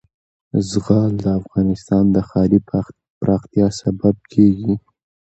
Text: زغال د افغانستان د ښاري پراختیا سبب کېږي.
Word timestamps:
زغال 0.69 1.11
د 1.23 1.25
افغانستان 1.39 2.03
د 2.15 2.17
ښاري 2.29 2.59
پراختیا 3.19 3.67
سبب 3.81 4.15
کېږي. 4.33 4.73